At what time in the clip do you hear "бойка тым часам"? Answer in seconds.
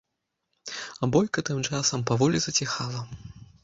1.17-1.99